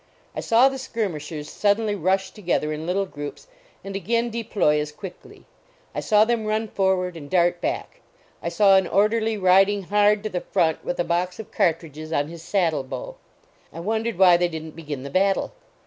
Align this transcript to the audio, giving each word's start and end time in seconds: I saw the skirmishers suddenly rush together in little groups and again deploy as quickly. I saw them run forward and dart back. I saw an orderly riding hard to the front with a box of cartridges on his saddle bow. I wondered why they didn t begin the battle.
I 0.35 0.39
saw 0.39 0.67
the 0.67 0.79
skirmishers 0.79 1.47
suddenly 1.47 1.93
rush 1.93 2.31
together 2.31 2.73
in 2.73 2.87
little 2.87 3.05
groups 3.05 3.45
and 3.83 3.95
again 3.95 4.31
deploy 4.31 4.79
as 4.79 4.91
quickly. 4.91 5.45
I 5.93 5.99
saw 5.99 6.25
them 6.25 6.47
run 6.47 6.69
forward 6.69 7.15
and 7.15 7.29
dart 7.29 7.61
back. 7.61 7.99
I 8.41 8.49
saw 8.49 8.77
an 8.77 8.87
orderly 8.87 9.37
riding 9.37 9.83
hard 9.83 10.23
to 10.23 10.29
the 10.29 10.41
front 10.41 10.83
with 10.83 10.99
a 10.99 11.03
box 11.03 11.39
of 11.39 11.51
cartridges 11.51 12.11
on 12.11 12.29
his 12.29 12.41
saddle 12.41 12.81
bow. 12.81 13.17
I 13.71 13.79
wondered 13.79 14.17
why 14.17 14.37
they 14.37 14.47
didn 14.47 14.71
t 14.71 14.75
begin 14.75 15.03
the 15.03 15.11
battle. 15.11 15.53